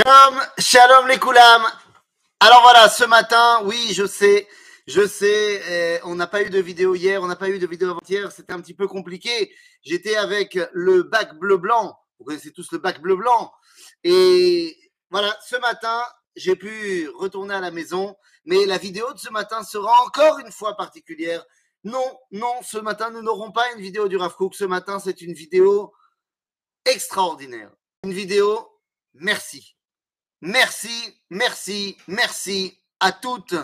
[0.00, 1.62] Shalom, shalom les koulam.
[2.38, 4.48] Alors voilà, ce matin, oui, je sais,
[4.86, 7.66] je sais, eh, on n'a pas eu de vidéo hier, on n'a pas eu de
[7.66, 9.54] vidéo avant-hier, c'était un petit peu compliqué.
[9.82, 13.52] J'étais avec le bac bleu-blanc, vous connaissez tous le bac bleu-blanc.
[14.02, 14.74] Et
[15.10, 16.02] voilà, ce matin,
[16.34, 20.52] j'ai pu retourner à la maison, mais la vidéo de ce matin sera encore une
[20.52, 21.44] fois particulière.
[21.84, 24.54] Non, non, ce matin, nous n'aurons pas une vidéo du Rav Kook.
[24.54, 25.92] Ce matin, c'est une vidéo
[26.86, 27.70] extraordinaire.
[28.04, 28.66] Une vidéo
[29.12, 29.76] merci.
[30.42, 33.54] Merci, merci, merci à toutes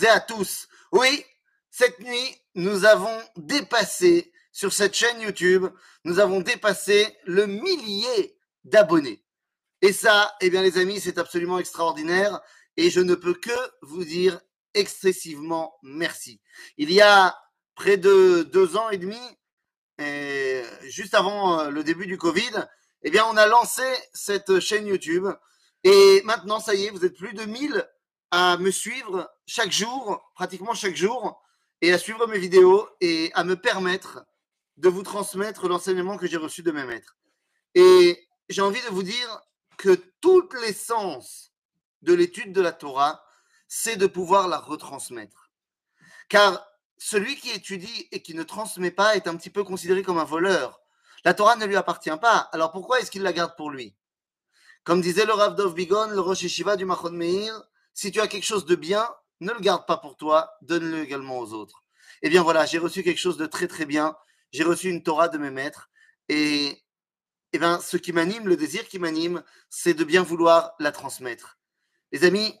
[0.00, 0.68] et à tous.
[0.92, 1.24] Oui,
[1.70, 5.66] cette nuit, nous avons dépassé sur cette chaîne YouTube,
[6.04, 9.24] nous avons dépassé le millier d'abonnés.
[9.82, 12.40] Et ça, eh bien les amis, c'est absolument extraordinaire
[12.76, 13.50] et je ne peux que
[13.82, 14.40] vous dire
[14.74, 16.40] excessivement merci.
[16.76, 17.36] Il y a
[17.74, 19.18] près de deux ans et demi,
[20.82, 22.52] juste avant euh, le début du Covid,
[23.02, 25.26] eh bien on a lancé cette chaîne YouTube
[25.84, 27.88] et maintenant, ça y est, vous êtes plus de 1000
[28.30, 31.42] à me suivre chaque jour, pratiquement chaque jour,
[31.80, 34.24] et à suivre mes vidéos et à me permettre
[34.76, 37.16] de vous transmettre l'enseignement que j'ai reçu de mes maîtres.
[37.74, 39.42] Et j'ai envie de vous dire
[39.76, 41.52] que toute l'essence
[42.02, 43.24] de l'étude de la Torah,
[43.68, 45.50] c'est de pouvoir la retransmettre.
[46.28, 46.66] Car
[46.98, 50.24] celui qui étudie et qui ne transmet pas est un petit peu considéré comme un
[50.24, 50.80] voleur.
[51.24, 52.48] La Torah ne lui appartient pas.
[52.52, 53.94] Alors pourquoi est-ce qu'il la garde pour lui?
[54.90, 57.62] Comme disait le Rav Dov Bigon, le Rosh Yeshiva du Machon Meir,
[57.94, 61.38] si tu as quelque chose de bien, ne le garde pas pour toi, donne-le également
[61.38, 61.84] aux autres.
[62.22, 64.16] Eh bien voilà, j'ai reçu quelque chose de très très bien.
[64.50, 65.90] J'ai reçu une Torah de mes maîtres.
[66.28, 66.82] Et
[67.52, 71.60] eh bien, ce qui m'anime, le désir qui m'anime, c'est de bien vouloir la transmettre.
[72.10, 72.58] Les amis,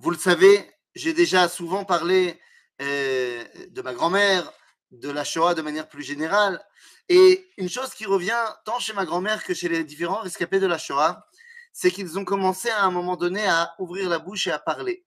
[0.00, 2.40] vous le savez, j'ai déjà souvent parlé
[2.82, 4.52] euh, de ma grand-mère,
[5.00, 6.64] de la Shoah de manière plus générale.
[7.08, 10.66] Et une chose qui revient tant chez ma grand-mère que chez les différents rescapés de
[10.66, 11.26] la Shoah,
[11.72, 15.04] c'est qu'ils ont commencé à un moment donné à ouvrir la bouche et à parler.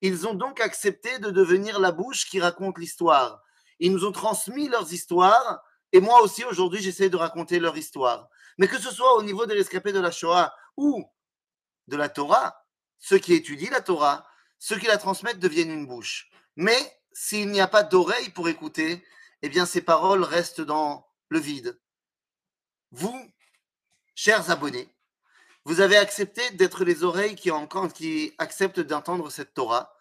[0.00, 3.42] Ils ont donc accepté de devenir la bouche qui raconte l'histoire.
[3.80, 5.62] Ils nous ont transmis leurs histoires
[5.92, 8.28] et moi aussi aujourd'hui j'essaie de raconter leur histoire.
[8.58, 11.04] Mais que ce soit au niveau des rescapés de la Shoah ou
[11.88, 12.56] de la Torah,
[12.98, 14.26] ceux qui étudient la Torah,
[14.58, 16.30] ceux qui la transmettent deviennent une bouche.
[16.56, 16.78] Mais
[17.12, 19.04] s'il n'y a pas d'oreille pour écouter,
[19.42, 21.80] eh bien ces paroles restent dans le vide.
[22.92, 23.18] Vous,
[24.14, 24.88] chers abonnés,
[25.64, 27.50] vous avez accepté d'être les oreilles qui,
[27.94, 29.92] qui acceptent d'entendre cette Torah.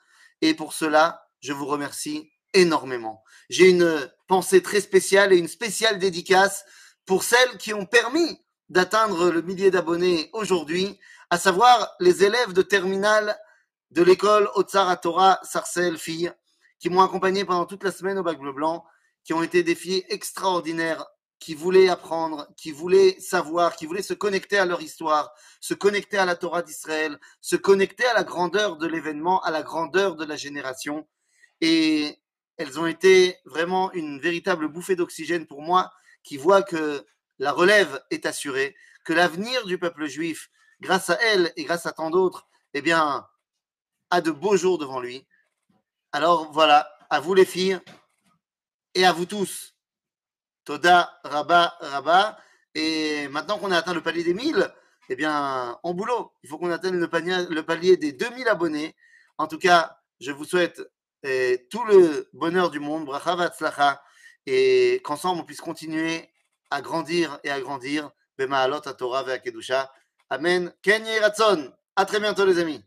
[0.42, 3.24] Et pour cela, je vous remercie énormément.
[3.50, 6.66] J'ai une pensée très spéciale et une spéciale dédicace
[7.06, 12.62] pour celles qui ont permis d'atteindre le millier d'abonnés aujourd'hui, à savoir les élèves de
[12.62, 13.38] terminale
[13.92, 16.32] de l'école Otsara Torah Sarcelles Filles,
[16.80, 18.86] qui m'ont accompagné pendant toute la semaine au bac bleu blanc
[19.26, 21.06] qui ont été des filles extraordinaires,
[21.40, 26.18] qui voulaient apprendre, qui voulaient savoir, qui voulaient se connecter à leur histoire, se connecter
[26.18, 30.24] à la Torah d'Israël, se connecter à la grandeur de l'événement, à la grandeur de
[30.26, 31.08] la génération.
[31.60, 32.22] Et
[32.58, 35.92] elles ont été vraiment une véritable bouffée d'oxygène pour moi,
[36.24, 37.06] qui voit que
[37.40, 40.50] la relève est assurée, que l'avenir du peuple juif,
[40.82, 43.28] grâce à elles et grâce à tant d'autres, eh bien,
[44.12, 45.28] a de beaux jours devant lui.
[46.12, 47.80] Alors voilà, à vous les filles,
[48.96, 49.76] et à vous tous.
[50.64, 52.38] Toda, Rabat, Rabat.
[52.74, 54.74] Et maintenant qu'on a atteint le palier des 1000,
[55.10, 56.34] eh bien, en boulot.
[56.44, 58.96] Il faut qu'on atteigne le palier, le palier des 2000 abonnés.
[59.38, 60.82] En tout cas, je vous souhaite
[61.24, 64.02] eh, tout le bonheur du monde, bracha vatzlacha,
[64.46, 66.30] et qu'ensemble on puisse continuer
[66.72, 68.12] à grandir et à grandir.
[68.38, 69.92] Bema alot Torah Kedusha.
[70.30, 70.74] Amen.
[70.82, 71.72] Ken Ratson.
[71.96, 72.84] À très bientôt, les amis.